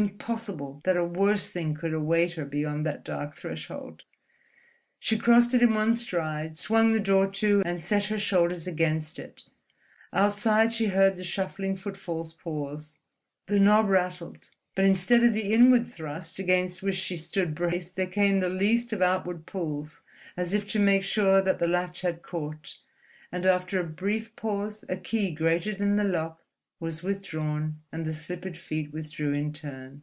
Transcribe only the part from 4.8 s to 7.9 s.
She crossed it in one stride, swung the door to, and